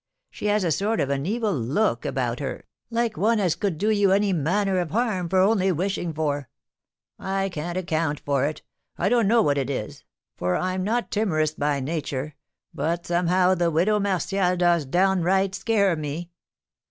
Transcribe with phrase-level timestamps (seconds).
[0.31, 3.91] She has a sort of an evil look about her, like one as could do
[3.91, 6.49] you any manner of harm for only wishing for;
[7.19, 8.63] I can't account for it,
[8.97, 10.03] I don't know what it is,
[10.37, 12.33] for I am not timorous by nature,
[12.73, 16.31] but somehow the widow Martial does downright scare me.